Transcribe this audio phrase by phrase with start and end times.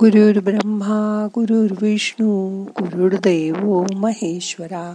[0.00, 4.94] गुरुर् ब्रह्मा गुरुर्विष्णू गुरुर्देव महेश्वरा.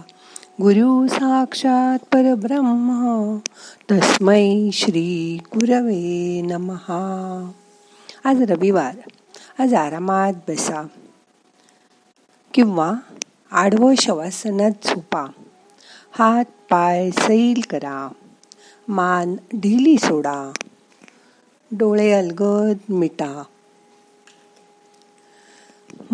[0.62, 3.38] गुरु साक्षात परब्रह्म
[3.92, 7.50] तस्मै श्री गुरवे नमहा
[8.24, 8.96] आज रविवार
[9.58, 10.86] आज आरामात बसा.
[12.54, 12.92] किंवा
[13.52, 15.24] आडवं शवासनात झोपा.
[16.12, 18.08] हात पाय सैल करा.
[18.88, 20.52] मान ढिली सोडा.
[21.72, 23.42] डोळे अलगद मिटा.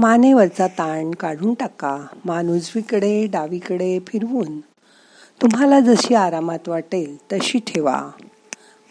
[0.01, 2.07] मानेवरचा ताण काढून टाका.
[2.25, 4.61] मान उजवीकडे डावीकडे फिरवून.
[5.43, 8.11] तुम्हाला जशी आरामात वाटेल तशी ठेवा.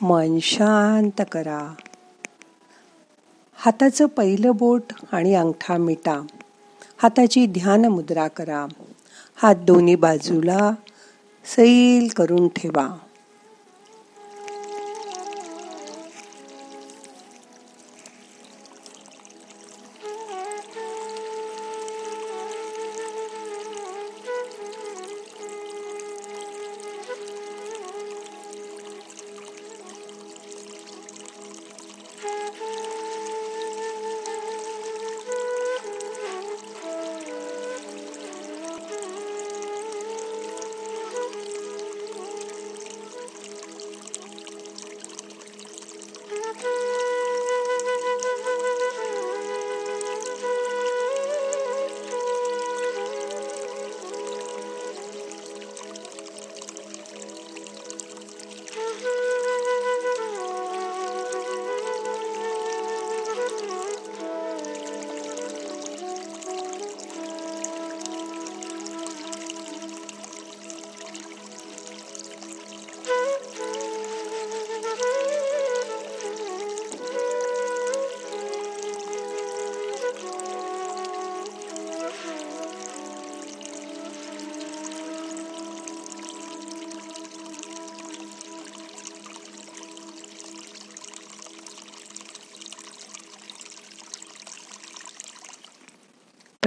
[0.02, 1.73] मन शांत करा.
[3.53, 6.22] हाताचं पहिलं बोट आणि अंगठा मिटा.
[6.98, 8.66] हाताची ध्यान मुद्रा करा.
[9.36, 10.72] हात दोन्ही बाजूला
[11.45, 12.98] सैल करून ठेवा.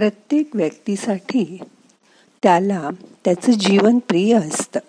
[0.03, 1.59] प्रत्येक व्यक्तीसाठी
[2.43, 2.91] त्याला
[3.25, 4.81] त्याचं जीवन प्रिय असतं.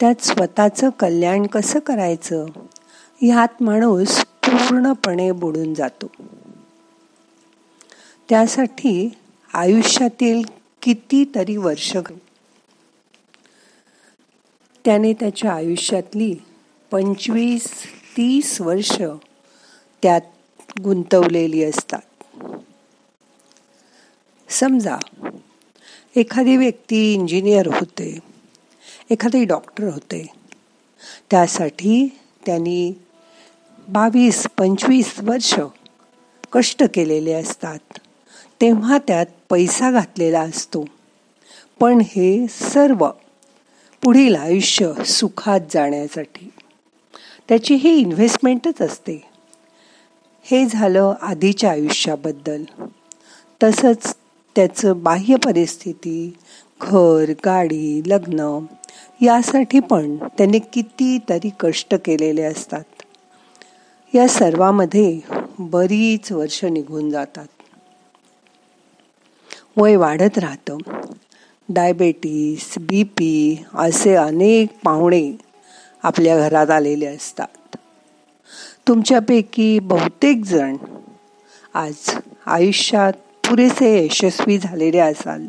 [0.00, 2.46] त्यात स्वतःचं कल्याण कसं करायचं?
[3.20, 6.06] ह्यात माणूस पूर्णपणे बुडून जातो.
[8.28, 9.14] त्यासाठी
[9.54, 10.42] आयुष्यातील
[10.82, 11.96] कितीतरी वर्ष
[14.84, 16.34] त्याने त्याच्या आयुष्यातली
[16.90, 17.68] पंचवीस
[18.16, 19.02] तीस वर्ष
[20.02, 20.20] त्यात
[20.80, 22.13] गुंतवलेली असतात.
[24.54, 24.96] समजा
[26.16, 28.18] एखादी व्यक्ती इंजिनियर होते
[29.10, 30.26] एखादी डॉक्टर होते
[31.30, 32.92] त्यासाठी त्यांनी
[33.88, 35.54] बावीस पंचवीस वर्ष
[36.52, 37.78] कष्ट केलेले असतात.
[38.60, 40.84] तेव्हा त्यात पैसा घातलेला असतो.
[41.80, 43.08] पण हे सर्व
[44.02, 46.50] पुढील आयुष्य सुखात जाण्यासाठी.
[47.48, 49.22] त्याची ही इन्व्हेस्टमेंटच असते.
[50.42, 52.64] हे झालं आधीच्या आयुष्याबद्दल.
[53.62, 54.14] तसंच
[54.56, 56.36] त्याचं बाह्य परिस्थिती
[56.80, 58.64] घर गाडी लग्न
[59.22, 62.84] यासाठी पण त्याने कितीतरी कष्ट केलेले असतात.
[64.14, 65.20] या सर्वामध्ये
[65.58, 67.46] बरीच वर्ष निघून जातात.
[69.76, 70.78] वय वाढत राहतं.
[71.68, 75.32] डायबेटीस बी पी असे अनेक पाहुणे
[76.02, 77.76] आपल्या घरात आलेले असतात.
[78.88, 80.76] तुमच्यापैकी बहुतेक जण
[81.74, 81.94] आज
[82.46, 83.12] आयुष्यात
[83.48, 85.46] पुरेसे यशस्वी झालेले असाल.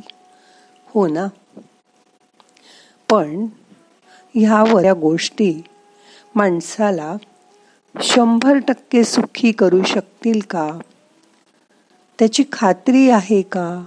[0.87, 1.27] हो ना?
[3.09, 3.45] पण
[4.35, 5.63] ह्या वऱ्या गोष्टी
[6.35, 7.15] माणसाला
[8.01, 10.79] शंभर टक्के सुखी करू शकतील का?
[12.19, 13.85] त्याची खात्री आहे का?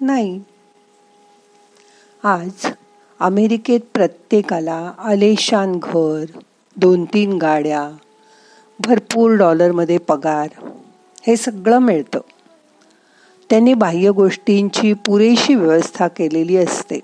[0.00, 0.40] नाही.
[2.22, 2.66] आज
[3.20, 6.24] अमेरिकेत प्रत्येकाला आलेशान घर
[6.76, 7.90] दोन तीन गाड्या
[8.80, 10.48] भरपूर डॉलरमध्ये पगार
[11.26, 12.20] हे सगळं मिळतं.
[13.50, 17.00] त्यांनी बाह्य गोष्टींची पुरेशी व्यवस्था केलेली असते.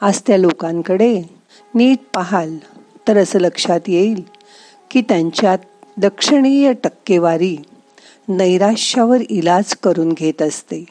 [0.00, 1.22] आज त्या लोकांकडे
[1.74, 2.58] नीट पाहाल
[3.08, 4.22] तर असं लक्षात येईल
[4.90, 5.58] की त्यांच्यात
[5.96, 7.56] दक्षिणीय टक्केवारी
[8.28, 10.84] नैराश्यावर इलाज करून घेत असते.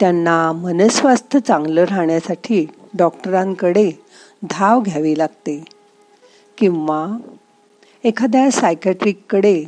[0.00, 3.90] त्यांना मनस्वास्थ्य चांगलं राहण्यासाठी डॉक्टरांकडे
[4.50, 5.64] धाव घ्यावी लागते.
[6.58, 7.18] किंवा
[8.04, 9.64] एखाद्या सायकॅट्रिककडे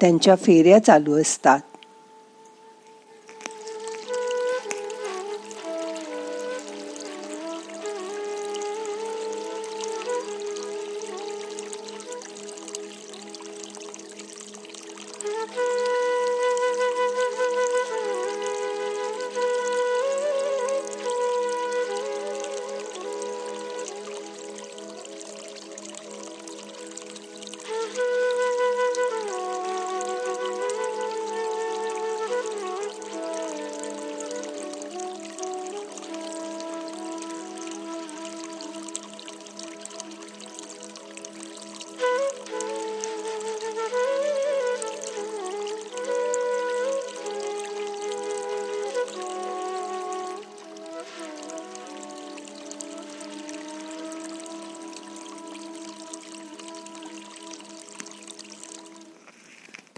[0.00, 1.58] त्यांच्या फेऱ्या चालू असतात.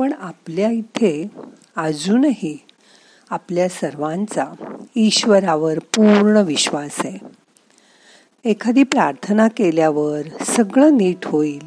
[0.05, 1.31] पण आपल्या इथे
[1.77, 2.59] अजूनही
[3.31, 4.47] आपल्या सर्वांचा
[4.97, 7.19] ईश्वरावर पूर्ण विश्वास आहे.
[8.51, 11.63] एखादी प्रार्थना केल्यावर सगळं नीट होईल.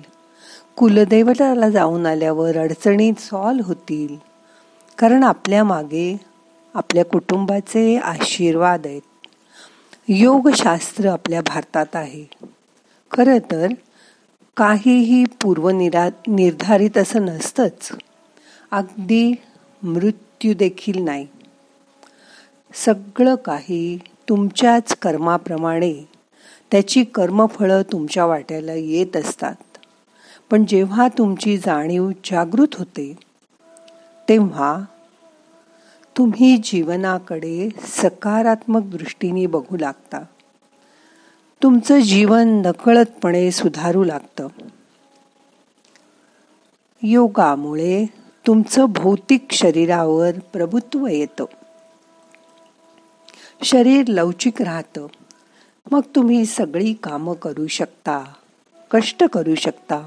[0.75, 4.18] कुलदैवताला जाऊन आल्यावर अडचणी सॉल्व होतील.
[4.98, 6.18] कारण आपल्या मागे
[6.74, 9.01] आपल्या कुटुंबाचे आशीर्वाद आहेत.
[10.07, 12.25] योगशास्त्र आपल्या भारतात आहे.
[13.12, 13.68] खरं तर
[14.57, 17.92] काहीही पूर्वनिरा निर्धारित असं नसतंच.
[18.72, 19.36] अगदी
[19.84, 21.28] मृत्यू देखील नाही.
[22.74, 24.00] सगळं काही
[24.30, 25.94] तुमच्याच कर्माप्रमाणे
[26.72, 29.56] त्याची कर्मफळं तुमच्या वाट्याला येत असतात.
[30.52, 33.18] पण जेव्हा तुमची जाणीव जागृत होते
[34.30, 34.80] तेव्हा
[36.18, 40.22] तुम्ही जीवनाकडे सकारात्मक दृष्टीने बघू लागता.
[41.64, 44.48] तुमचं जीवन नकळतपणे सुधारू लागतं.
[47.04, 48.06] योगामुळे
[48.47, 51.45] तुमचं भौतिक शरीरावर प्रभुत्व येतं.
[53.63, 55.07] शरीर लवचिक राहतं.
[55.91, 58.33] मग तुम्ही सगळी कामं करू शकता
[58.91, 60.05] कष्ट करू शकता.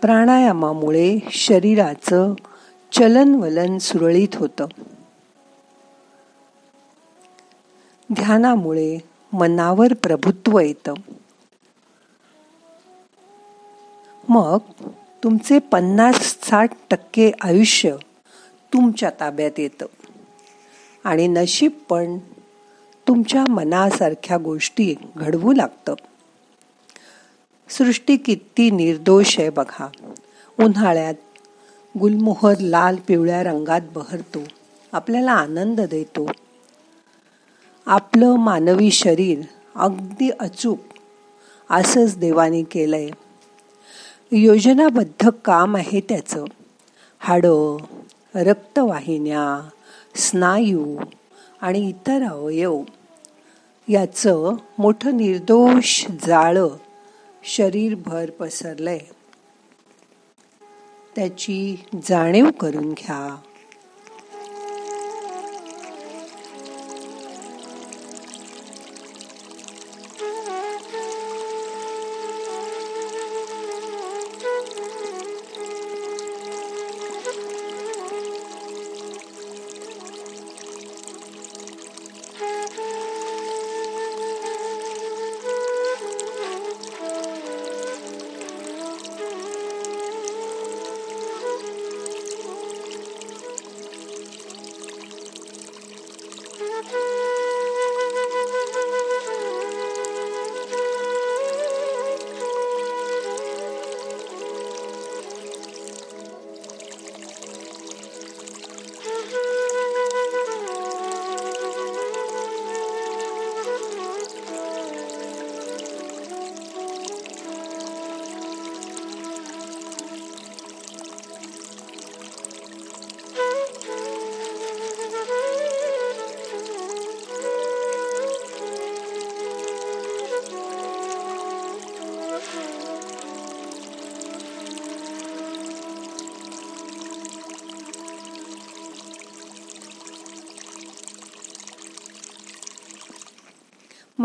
[0.00, 2.34] प्राणायामामुळे शरीराचं
[2.92, 4.66] चलनवलन सुरळीत होतं.
[8.12, 8.98] ध्यानामुळे
[9.32, 10.94] मनावर प्रभुत्व येतं.
[14.28, 14.58] मग
[15.24, 17.96] तुमचे पन्नास साठ टक्के आयुष्य
[18.72, 19.86] तुमच्या ताब्यात येतं.
[21.04, 22.18] आणि नशीब पण
[23.08, 25.94] तुमच्या मनासारख्या गोष्टी घडवू लागतं.
[27.68, 29.88] सृष्टी किती निर्दोष आहे बघा.
[30.58, 31.14] उन्हाळ्यात
[32.00, 34.38] गुलमोहर लाल पिवळ्या रंगात बहरतो.
[34.92, 36.26] आपल्याला आनंद देतो.
[37.86, 39.40] आपलं मानवी शरीर
[39.74, 40.78] अगदी अचूक
[41.70, 43.08] असंच देवाने केलंय.
[44.32, 46.44] योजनाबद्ध काम आहे त्याचं.
[47.18, 47.76] हाडं
[48.34, 49.68] रक्तवाहिन्या
[50.14, 50.96] स्नायू
[51.60, 52.82] आणि इतर अवयव.
[53.88, 56.68] याचं मोठं निर्दोष जाळं
[57.44, 58.98] शरीरभर पसरलंय.
[61.16, 63.36] त्याची जाणीव करून घ्या.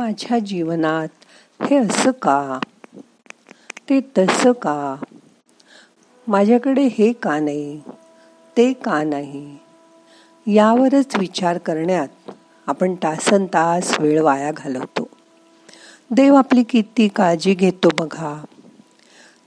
[0.02, 1.08] माझ्या जीवनात
[1.64, 2.60] हे असं का?
[3.90, 4.96] ते तसं का?
[6.28, 7.82] माझ्याकडे हे का नाही?
[8.58, 9.58] ते का नाही?
[10.48, 12.08] यावरच विचार करण्यात
[12.68, 15.10] आपण तासन तास वेळ वाया घालवतो.
[16.12, 18.44] देव आपली किती काळजी घेतो बघा.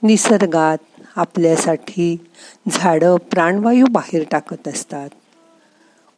[0.02, 0.78] निसर्गात
[1.16, 2.26] आपल्यासाठी
[2.68, 5.08] झाडं प्राणवायू बाहेर टाकत असतात.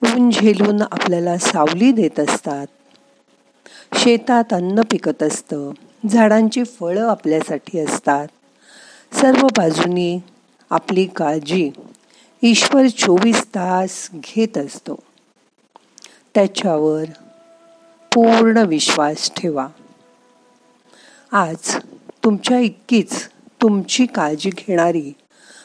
[0.05, 2.67] ऊन झेलून आपल्याला सावली देत असतात.
[3.95, 5.71] शेतात अन्न पिकत असतं.
[6.11, 8.29] झाडांची फळं आपल्यासाठी असतात.
[9.13, 10.19] सर्व बाजूनी
[10.71, 11.71] आपली काळजी
[12.43, 15.03] ईश्वर चोवीस तास घेत असतो.
[16.35, 17.05] त्याच्यावर
[18.15, 19.69] पूर्ण विश्वास ठेवा.
[21.33, 21.77] आज
[22.25, 23.29] तुमच्या इतकीच
[23.63, 25.13] तुमची काळजी घेणारी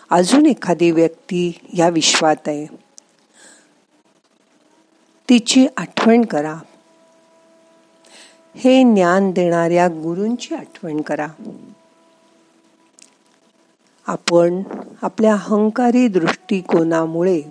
[0.09, 2.65] अजून एखादी व्यक्ती या विश्वात आहे.
[5.29, 6.55] तिची आठवण करा.
[8.55, 11.27] हे ज्ञान देणाऱ्या गुरूंची आठवण करा.
[14.07, 14.63] आपण
[15.01, 17.41] आपल्या अहंकारी दृष्टिकोनामुळे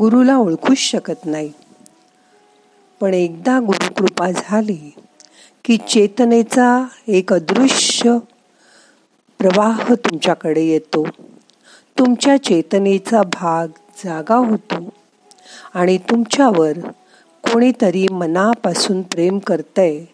[0.00, 1.52] गुरुला ओळखूच शकत नाही.
[3.00, 4.94] पण एकदा गुरुकृपा झाली
[5.64, 8.18] की चेतनेचा एक अदृश्य
[9.38, 11.06] प्रवाह तुमच्याकडे येतो.
[11.98, 13.68] तुमच्या चेतनेचा भाग
[14.04, 14.88] जागा होतो
[15.74, 16.78] आणि तुमच्यावर
[17.52, 20.04] कोणीतरी मनापासून प्रेम करतंय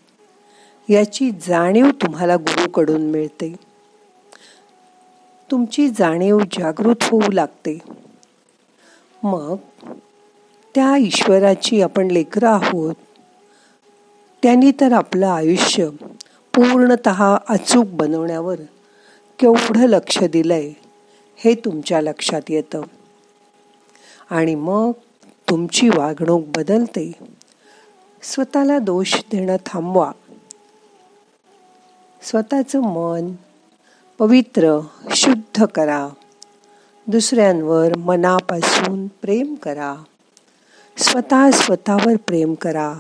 [0.90, 3.54] याची जाणीव तुम्हाला गुरुकडून मिळते.
[5.50, 7.78] तुमची जाणीव जागृत होऊ लागते.
[9.22, 9.56] मग
[10.74, 12.94] त्या ईश्वराची आपण लेकरं आहोत.
[14.42, 15.88] त्यांनी तर आपलं आयुष्य
[16.54, 17.08] पूर्णत
[17.48, 18.60] अचूक बनवण्यावर
[19.38, 20.72] केवढं लक्ष दिलंय
[21.36, 22.82] हे तुमच्या लक्षात येतं.
[24.30, 24.90] आणि मग
[25.50, 27.12] तुमची वागणूक बदलते.
[28.22, 30.12] स्वतःला दोष देणं थांबवा.
[32.22, 33.32] स्वतःचं मन
[34.18, 34.80] पवित्र
[35.16, 36.08] शुद्ध करा.
[37.06, 39.94] दुसऱ्यांवर मनापासून प्रेम करा.
[40.98, 42.94] स्वतः स्वतःवर प्रेम करा.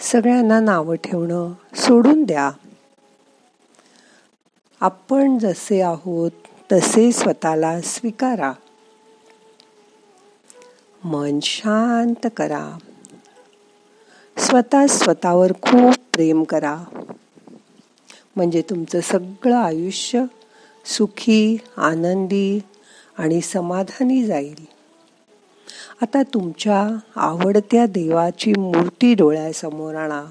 [0.00, 2.50] सगळ्यांना नावं ठेवणं सोडून द्या.
[4.80, 6.30] आपण जसे आहोत
[6.72, 8.52] तसे स्वतःला स्वीकारा.
[11.04, 12.78] मन शांत करा.
[14.38, 16.78] स्वतः स्वतःवर खूप प्रेम करा.
[18.36, 20.24] म्हणजे तुमचं सगळं आयुष्य
[20.84, 22.60] सुखी आनंदी
[23.18, 24.66] आणि समाधानी जाईल.
[26.02, 30.24] आता तुमच्या आवडत्या देवाची मूर्ती डोळ्यासमोर आणा.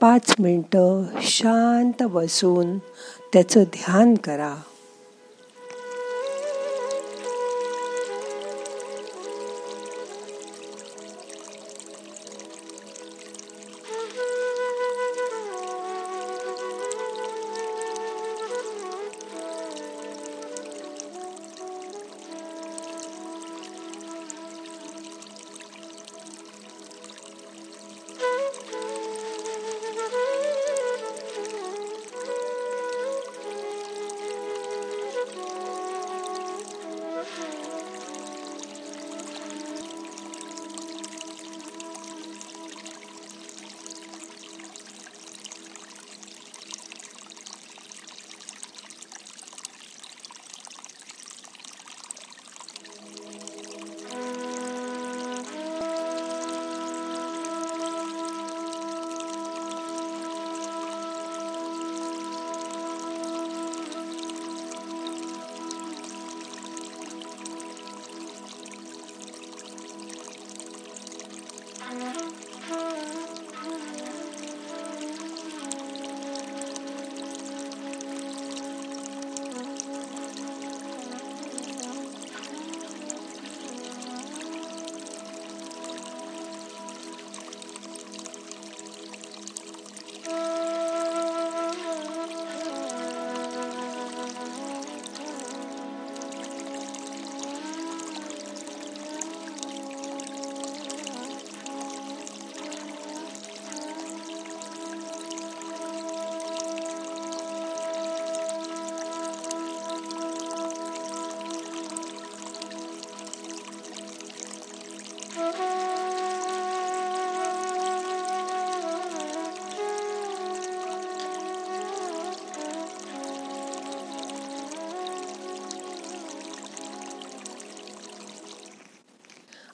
[0.00, 2.78] पाच मिनटं शांत बसून
[3.32, 4.56] त्याचं ध्यान करा.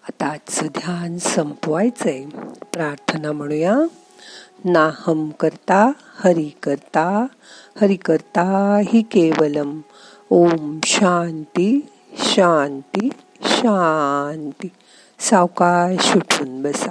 [0.04, 2.24] आता आजचं ध्यान संपवायचंय.
[2.72, 3.76] प्रार्थना म्हणूया.
[4.64, 7.26] नाहम करता हरि करता
[7.80, 9.80] हरि करता हि केवलम.
[10.30, 13.08] ओम शांती शांती
[13.42, 14.68] शांती.
[15.18, 16.88] सावकाश उठून बसा.